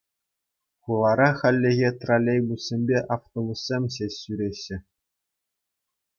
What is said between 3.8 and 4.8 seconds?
ҫеҫ ҫӳреҫҫӗ.